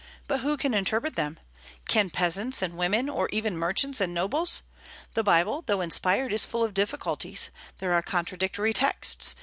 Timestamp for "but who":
0.27-0.57